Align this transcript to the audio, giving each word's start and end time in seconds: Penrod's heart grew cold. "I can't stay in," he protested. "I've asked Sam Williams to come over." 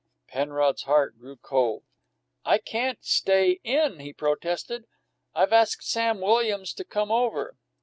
Penrod's 0.29 0.81
heart 0.85 1.19
grew 1.19 1.35
cold. 1.37 1.83
"I 2.43 2.57
can't 2.57 3.05
stay 3.05 3.59
in," 3.63 3.99
he 3.99 4.13
protested. 4.13 4.87
"I've 5.35 5.53
asked 5.53 5.83
Sam 5.87 6.21
Williams 6.21 6.73
to 6.73 6.83
come 6.83 7.11
over." 7.11 7.55